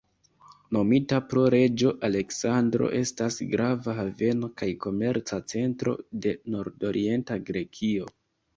Nomita 0.77 1.17
pro 1.33 1.43
Reĝo 1.53 1.91
Aleksandro, 2.09 2.87
estas 3.01 3.37
grava 3.53 3.95
haveno 3.99 4.51
kaj 4.63 4.71
komerca 4.89 5.41
centro 5.55 5.97
de 6.27 6.35
nordorienta 6.57 7.41
Grekio. 7.53 8.13